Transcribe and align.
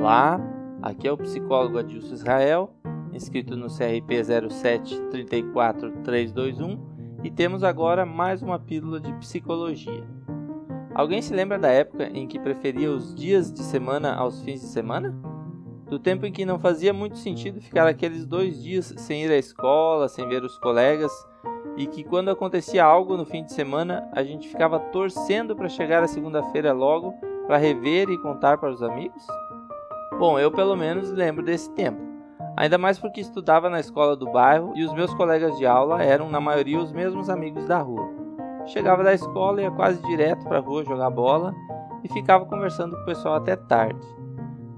Olá, 0.00 0.40
aqui 0.80 1.06
é 1.06 1.12
o 1.12 1.18
psicólogo 1.18 1.76
Adilson 1.76 2.14
Israel, 2.14 2.70
inscrito 3.12 3.54
no 3.54 3.66
CRP 3.66 4.22
0734321 4.22 6.80
e 7.22 7.30
temos 7.30 7.62
agora 7.62 8.06
mais 8.06 8.40
uma 8.40 8.58
pílula 8.58 8.98
de 8.98 9.12
psicologia. 9.18 10.02
Alguém 10.94 11.20
se 11.20 11.34
lembra 11.34 11.58
da 11.58 11.68
época 11.68 12.08
em 12.14 12.26
que 12.26 12.40
preferia 12.40 12.90
os 12.90 13.14
dias 13.14 13.52
de 13.52 13.62
semana 13.62 14.14
aos 14.14 14.40
fins 14.40 14.62
de 14.62 14.68
semana? 14.68 15.14
Do 15.86 15.98
tempo 15.98 16.24
em 16.24 16.32
que 16.32 16.46
não 16.46 16.58
fazia 16.58 16.94
muito 16.94 17.18
sentido 17.18 17.60
ficar 17.60 17.86
aqueles 17.86 18.24
dois 18.24 18.62
dias 18.62 18.94
sem 18.96 19.24
ir 19.24 19.30
à 19.30 19.36
escola, 19.36 20.08
sem 20.08 20.26
ver 20.26 20.42
os 20.42 20.56
colegas, 20.60 21.12
e 21.76 21.86
que 21.86 22.04
quando 22.04 22.30
acontecia 22.30 22.82
algo 22.82 23.18
no 23.18 23.26
fim 23.26 23.44
de 23.44 23.52
semana 23.52 24.08
a 24.14 24.22
gente 24.22 24.48
ficava 24.48 24.80
torcendo 24.80 25.54
para 25.54 25.68
chegar 25.68 26.02
a 26.02 26.08
segunda-feira 26.08 26.72
logo 26.72 27.12
para 27.46 27.58
rever 27.58 28.08
e 28.08 28.16
contar 28.16 28.56
para 28.56 28.70
os 28.70 28.82
amigos? 28.82 29.26
Bom, 30.18 30.38
eu 30.38 30.50
pelo 30.50 30.76
menos 30.76 31.10
lembro 31.10 31.44
desse 31.44 31.70
tempo. 31.70 32.00
Ainda 32.56 32.76
mais 32.76 32.98
porque 32.98 33.20
estudava 33.20 33.70
na 33.70 33.80
escola 33.80 34.14
do 34.14 34.30
bairro 34.30 34.72
e 34.76 34.84
os 34.84 34.92
meus 34.92 35.14
colegas 35.14 35.56
de 35.56 35.64
aula 35.64 36.02
eram, 36.02 36.28
na 36.28 36.40
maioria, 36.40 36.78
os 36.78 36.92
mesmos 36.92 37.30
amigos 37.30 37.66
da 37.66 37.78
rua. 37.78 38.10
Chegava 38.66 39.02
da 39.02 39.14
escola, 39.14 39.62
ia 39.62 39.70
quase 39.70 40.02
direto 40.02 40.44
para 40.44 40.58
a 40.58 40.60
rua 40.60 40.84
jogar 40.84 41.08
bola 41.08 41.54
e 42.04 42.08
ficava 42.12 42.44
conversando 42.44 42.96
com 42.96 43.02
o 43.02 43.06
pessoal 43.06 43.34
até 43.34 43.56
tarde. 43.56 44.06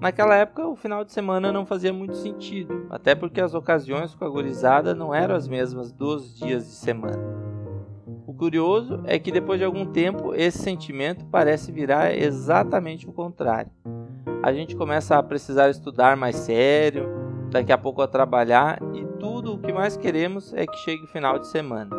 Naquela 0.01 0.37
época, 0.37 0.67
o 0.69 0.77
final 0.77 1.05
de 1.05 1.13
semana 1.13 1.53
não 1.53 1.67
fazia 1.67 1.93
muito 1.93 2.17
sentido, 2.17 2.87
até 2.91 3.15
porque 3.15 3.41
as 3.41 3.55
ocasiões 3.55 4.15
com 4.15 4.25
a 4.25 4.29
gurizada 4.29 4.95
não 4.95 5.15
eram 5.15 5.35
as 5.35 5.49
mesmas 5.49 5.93
dos 5.93 6.37
dias 6.37 6.65
de 6.65 6.73
semana. 6.73 7.23
O 8.27 8.35
curioso 8.35 9.01
é 9.05 9.19
que 9.19 9.33
depois 9.33 9.59
de 9.59 9.65
algum 9.65 9.87
tempo, 9.87 10.35
esse 10.35 10.59
sentimento 10.59 11.25
parece 11.27 11.73
virar 11.73 12.17
exatamente 12.17 13.09
o 13.09 13.13
contrário 13.13 13.71
a 14.43 14.53
gente 14.53 14.75
começa 14.75 15.17
a 15.17 15.23
precisar 15.23 15.71
estudar 15.71 16.17
mais 16.17 16.37
sério, 16.37 17.09
daqui 17.51 17.73
a 17.73 17.79
pouco 17.79 18.03
a 18.03 18.09
trabalhar 18.09 18.81
e 18.93 19.05
tudo 19.19 19.55
o 19.55 19.59
que 19.59 19.73
mais 19.73 19.97
queremos 19.97 20.53
é 20.55 20.67
que 20.67 20.77
chegue 20.79 21.05
o 21.05 21.09
final 21.09 21.39
de 21.39 21.47
semana. 21.47 21.91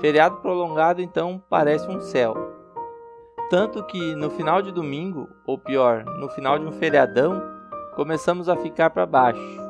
Feriado 0.00 0.36
prolongado 0.36 1.02
então 1.02 1.42
parece 1.50 1.86
um 1.88 2.00
céu. 2.00 2.34
Tanto 3.50 3.84
que 3.84 4.14
no 4.14 4.30
final 4.30 4.60
de 4.62 4.72
domingo, 4.72 5.28
ou 5.46 5.58
pior, 5.58 6.04
no 6.18 6.28
final 6.28 6.58
de 6.58 6.66
um 6.66 6.72
feriadão, 6.72 7.42
começamos 7.94 8.48
a 8.48 8.56
ficar 8.56 8.90
para 8.90 9.06
baixo. 9.06 9.66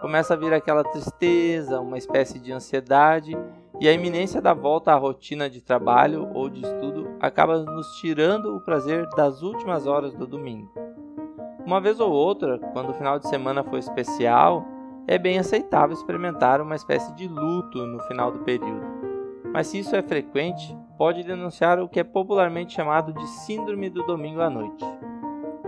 Começa 0.00 0.34
a 0.34 0.36
vir 0.36 0.54
aquela 0.54 0.84
tristeza, 0.84 1.80
uma 1.80 1.98
espécie 1.98 2.38
de 2.38 2.52
ansiedade, 2.52 3.36
e 3.80 3.88
a 3.88 3.92
iminência 3.92 4.40
da 4.40 4.54
volta 4.54 4.92
à 4.92 4.96
rotina 4.96 5.48
de 5.48 5.60
trabalho 5.60 6.28
ou 6.34 6.48
de 6.48 6.62
estudo 6.62 7.16
acaba 7.20 7.58
nos 7.58 7.86
tirando 8.00 8.56
o 8.56 8.60
prazer 8.60 9.08
das 9.16 9.42
últimas 9.42 9.86
horas 9.86 10.14
do 10.14 10.26
domingo. 10.26 10.87
Uma 11.68 11.82
vez 11.82 12.00
ou 12.00 12.10
outra, 12.10 12.58
quando 12.72 12.88
o 12.88 12.94
final 12.94 13.18
de 13.18 13.28
semana 13.28 13.62
for 13.62 13.76
especial, 13.78 14.64
é 15.06 15.18
bem 15.18 15.38
aceitável 15.38 15.94
experimentar 15.94 16.62
uma 16.62 16.74
espécie 16.74 17.14
de 17.14 17.28
luto 17.28 17.86
no 17.86 18.00
final 18.04 18.32
do 18.32 18.38
período. 18.38 18.86
Mas 19.52 19.66
se 19.66 19.80
isso 19.80 19.94
é 19.94 20.00
frequente, 20.00 20.74
pode 20.96 21.22
denunciar 21.22 21.78
o 21.78 21.86
que 21.86 22.00
é 22.00 22.04
popularmente 22.04 22.72
chamado 22.72 23.12
de 23.12 23.26
síndrome 23.26 23.90
do 23.90 24.02
domingo 24.04 24.40
à 24.40 24.48
noite. 24.48 24.82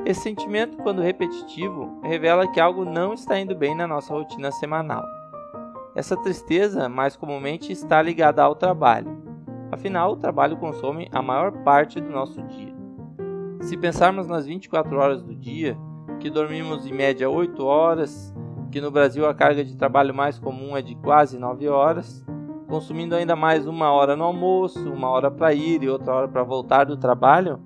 Esse 0.07 0.23
sentimento, 0.23 0.79
quando 0.79 1.03
repetitivo, 1.03 2.01
revela 2.03 2.49
que 2.51 2.59
algo 2.59 2.83
não 2.83 3.13
está 3.13 3.39
indo 3.39 3.55
bem 3.55 3.75
na 3.75 3.87
nossa 3.87 4.15
rotina 4.15 4.51
semanal. 4.51 5.05
Essa 5.95 6.17
tristeza, 6.17 6.89
mais 6.89 7.15
comumente, 7.15 7.73
está 7.73 8.01
ligada 8.01 8.43
ao 8.43 8.55
trabalho. 8.55 9.23
Afinal, 9.71 10.13
o 10.13 10.17
trabalho 10.17 10.57
consome 10.57 11.11
a 11.13 11.21
maior 11.21 11.53
parte 11.63 12.01
do 12.01 12.09
nosso 12.09 12.43
dia. 12.45 12.75
Se 13.61 13.77
pensarmos 13.77 14.27
nas 14.27 14.47
24 14.47 14.97
horas 14.97 15.23
do 15.23 15.35
dia, 15.35 15.77
que 16.21 16.29
dormimos 16.29 16.87
em 16.87 16.93
média 16.93 17.31
8 17.31 17.65
horas, 17.65 18.33
que 18.71 18.79
no 18.79 18.91
Brasil 18.91 19.27
a 19.27 19.35
carga 19.35 19.65
de 19.65 19.75
trabalho 19.75 20.15
mais 20.15 20.39
comum 20.39 20.77
é 20.77 20.83
de 20.83 20.95
quase 20.95 21.39
9 21.39 21.67
horas, 21.69 22.23
consumindo 22.69 23.15
ainda 23.15 23.35
mais 23.35 23.67
uma 23.67 23.91
hora 23.91 24.15
no 24.15 24.25
almoço, 24.25 24.93
uma 24.93 25.09
hora 25.09 25.31
para 25.31 25.55
ir 25.55 25.83
e 25.83 25.89
outra 25.89 26.15
hora 26.15 26.29
para 26.29 26.43
voltar 26.43 26.85
do 26.85 26.97
trabalho, 26.99 27.59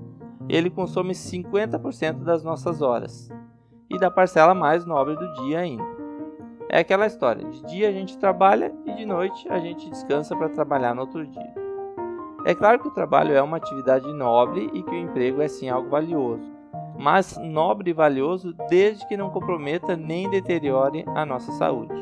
ele 0.49 0.71
consome 0.71 1.13
50% 1.15 2.23
das 2.23 2.45
nossas 2.45 2.81
horas 2.81 3.29
e 3.91 3.99
da 3.99 4.09
parcela 4.09 4.55
mais 4.55 4.87
nobre 4.87 5.17
do 5.17 5.33
dia 5.43 5.59
ainda. 5.59 5.85
É 6.69 6.79
aquela 6.79 7.07
história: 7.07 7.45
de 7.49 7.61
dia 7.67 7.89
a 7.89 7.93
gente 7.93 8.17
trabalha 8.17 8.73
e 8.87 8.93
de 8.93 9.05
noite 9.05 9.49
a 9.49 9.59
gente 9.59 9.91
descansa 9.91 10.37
para 10.37 10.49
trabalhar 10.49 10.95
no 10.95 11.01
outro 11.01 11.27
dia. 11.27 11.55
É 12.47 12.55
claro 12.55 12.79
que 12.79 12.89
o 12.89 12.95
trabalho 12.95 13.35
é 13.35 13.43
uma 13.43 13.57
atividade 13.57 14.11
nobre 14.13 14.71
e 14.73 14.83
que 14.83 14.91
o 14.91 14.99
emprego 14.99 15.43
é 15.43 15.49
sim 15.49 15.69
algo 15.69 15.91
valioso 15.91 16.64
mas 16.99 17.37
nobre 17.37 17.91
e 17.91 17.95
valioso 17.95 18.55
desde 18.69 19.07
que 19.07 19.17
não 19.17 19.31
comprometa 19.31 19.97
nem 19.97 20.29
deteriore 20.31 21.05
a 21.09 21.27
nossa 21.27 21.53
saúde. 21.53 21.95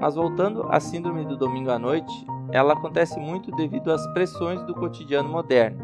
Mas 0.00 0.14
voltando 0.14 0.66
à 0.68 0.80
síndrome 0.80 1.24
do 1.24 1.36
domingo 1.36 1.70
à 1.70 1.78
noite, 1.78 2.12
ela 2.50 2.72
acontece 2.72 3.18
muito 3.18 3.50
devido 3.52 3.90
às 3.90 4.06
pressões 4.08 4.62
do 4.64 4.74
cotidiano 4.74 5.28
moderno, 5.28 5.80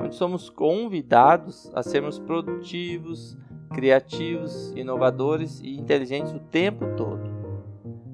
onde 0.00 0.14
somos 0.14 0.48
convidados 0.48 1.70
a 1.74 1.82
sermos 1.82 2.18
produtivos, 2.18 3.36
criativos, 3.72 4.72
inovadores 4.74 5.60
e 5.60 5.76
inteligentes 5.76 6.32
o 6.32 6.40
tempo 6.40 6.86
todo. 6.96 7.30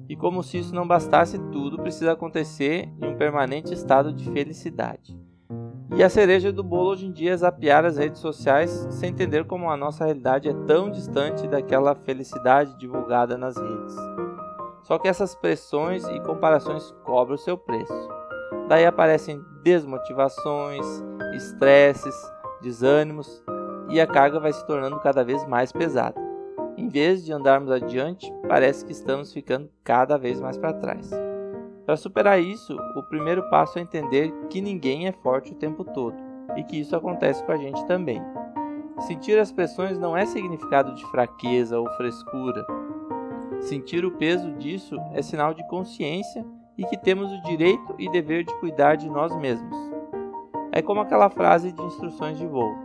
E 0.09 0.15
como 0.15 0.43
se 0.43 0.59
isso 0.59 0.73
não 0.73 0.87
bastasse, 0.87 1.37
tudo 1.51 1.77
precisa 1.77 2.13
acontecer 2.13 2.89
em 3.01 3.07
um 3.07 3.17
permanente 3.17 3.73
estado 3.73 4.13
de 4.13 4.29
felicidade. 4.31 5.26
E 5.95 6.03
a 6.03 6.09
cereja 6.09 6.51
do 6.51 6.63
bolo 6.63 6.91
hoje 6.91 7.05
em 7.05 7.11
dia 7.11 7.31
é 7.31 7.37
zapear 7.37 7.85
as 7.85 7.97
redes 7.97 8.19
sociais 8.19 8.87
sem 8.89 9.09
entender 9.09 9.45
como 9.45 9.69
a 9.69 9.77
nossa 9.77 10.05
realidade 10.05 10.49
é 10.49 10.53
tão 10.65 10.91
distante 10.91 11.47
daquela 11.47 11.95
felicidade 11.95 12.77
divulgada 12.77 13.37
nas 13.37 13.55
redes. 13.55 13.95
Só 14.83 14.99
que 14.99 15.07
essas 15.07 15.33
pressões 15.33 16.05
e 16.07 16.19
comparações 16.21 16.93
cobram 17.03 17.35
o 17.35 17.39
seu 17.39 17.57
preço. 17.57 18.09
Daí 18.67 18.85
aparecem 18.85 19.41
desmotivações, 19.63 20.85
estresses, 21.33 22.15
desânimos 22.61 23.43
e 23.89 23.99
a 23.99 24.05
carga 24.05 24.39
vai 24.39 24.51
se 24.51 24.65
tornando 24.67 24.99
cada 24.99 25.23
vez 25.23 25.45
mais 25.47 25.71
pesada. 25.71 26.19
Em 26.77 26.89
vez 26.89 27.25
de 27.25 27.33
andarmos 27.33 27.71
adiante, 27.71 28.31
parece 28.47 28.85
que 28.85 28.91
estamos 28.91 29.33
ficando 29.33 29.69
cada 29.83 30.17
vez 30.17 30.39
mais 30.39 30.57
para 30.57 30.73
trás. 30.73 31.09
Para 31.87 31.95
superar 31.95 32.41
isso, 32.41 32.77
o 32.97 33.01
primeiro 33.01 33.49
passo 33.49 33.79
é 33.79 33.81
entender 33.81 34.29
que 34.49 34.59
ninguém 34.59 35.07
é 35.07 35.13
forte 35.13 35.53
o 35.53 35.55
tempo 35.55 35.85
todo 35.85 36.17
e 36.57 36.63
que 36.63 36.77
isso 36.77 36.93
acontece 36.93 37.41
com 37.45 37.53
a 37.53 37.55
gente 37.55 37.81
também. 37.85 38.21
Sentir 38.99 39.39
as 39.39 39.53
pressões 39.53 39.97
não 39.97 40.15
é 40.15 40.25
significado 40.25 40.93
de 40.93 41.05
fraqueza 41.05 41.79
ou 41.79 41.89
frescura. 41.91 42.67
Sentir 43.61 44.03
o 44.03 44.11
peso 44.11 44.51
disso 44.55 44.97
é 45.13 45.21
sinal 45.21 45.53
de 45.53 45.65
consciência 45.69 46.45
e 46.77 46.83
que 46.83 46.97
temos 46.97 47.31
o 47.31 47.41
direito 47.43 47.95
e 47.97 48.11
dever 48.11 48.43
de 48.43 48.53
cuidar 48.55 48.95
de 48.95 49.09
nós 49.09 49.33
mesmos. 49.37 49.77
É 50.73 50.81
como 50.81 50.99
aquela 50.99 51.29
frase 51.29 51.71
de 51.71 51.81
instruções 51.83 52.37
de 52.37 52.45
voo: 52.45 52.75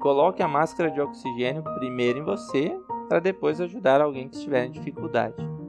coloque 0.00 0.42
a 0.42 0.48
máscara 0.48 0.90
de 0.90 1.00
oxigênio 1.00 1.64
primeiro 1.78 2.18
em 2.18 2.22
você 2.24 2.78
para 3.08 3.20
depois 3.20 3.58
ajudar 3.58 4.02
alguém 4.02 4.28
que 4.28 4.36
estiver 4.36 4.66
em 4.66 4.70
dificuldade. 4.70 5.63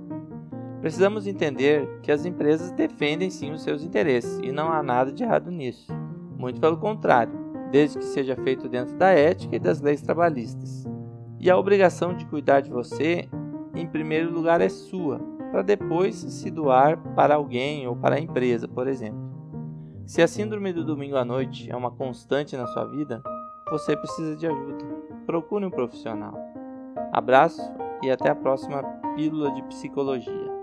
Precisamos 0.86 1.26
entender 1.26 2.00
que 2.04 2.12
as 2.12 2.28
empresas 2.28 2.70
defendem 2.70 3.32
sim 3.32 3.52
os 3.52 3.64
seus 3.64 3.84
interesses 3.84 4.40
e 4.44 4.52
não 4.52 4.72
há 4.72 4.84
nada 4.84 5.12
de 5.12 5.24
errado 5.24 5.50
nisso. 5.50 5.92
Muito 6.38 6.62
pelo 6.62 6.78
contrário, 6.78 7.34
desde 7.72 7.98
que 7.98 8.06
seja 8.06 8.36
feito 8.36 8.70
dentro 8.70 8.96
da 8.96 9.10
ética 9.10 9.56
e 9.56 9.60
das 9.60 9.82
leis 9.82 10.04
trabalhistas. 10.04 10.86
E 11.40 11.50
a 11.50 11.58
obrigação 11.58 12.14
de 12.14 12.28
cuidar 12.28 12.62
de 12.62 12.70
você, 12.70 13.28
em 13.74 13.88
primeiro 13.88 14.32
lugar, 14.32 14.62
é 14.62 14.70
sua, 14.70 15.18
para 15.52 15.64
depois 15.64 16.18
se 16.18 16.52
doar 16.52 17.00
para 17.16 17.34
alguém 17.34 17.88
ou 17.88 17.96
para 17.96 18.18
a 18.18 18.20
empresa, 18.20 18.68
por 18.68 18.88
exemplo. 18.88 19.18
Se 20.06 20.22
a 20.22 20.28
síndrome 20.28 20.72
do 20.72 20.86
domingo 20.86 21.18
à 21.18 21.26
noite 21.26 21.68
é 21.68 21.76
uma 21.76 21.90
constante 21.90 22.56
na 22.56 22.68
sua 22.68 22.86
vida, 22.86 23.24
você 23.72 23.98
precisa 23.98 24.36
de 24.36 24.46
ajuda. 24.46 24.86
Procure 25.26 25.66
um 25.66 25.72
profissional. 25.72 26.38
Abraço 27.12 27.74
e 28.04 28.12
até 28.12 28.30
a 28.30 28.36
próxima 28.36 28.84
Pílula 29.16 29.52
de 29.52 29.64
Psicologia. 29.64 30.55